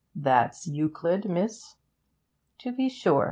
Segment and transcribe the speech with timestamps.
[0.15, 1.75] 'That's Euclid, miss?'
[2.57, 3.19] 'To be sure.